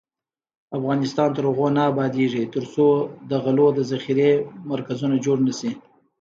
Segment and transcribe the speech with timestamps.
[0.77, 2.87] افغانستان تر هغو نه ابادیږي، ترڅو
[3.29, 4.31] د غلو د ذخیرې
[4.71, 5.71] مرکزونه جوړ نشي.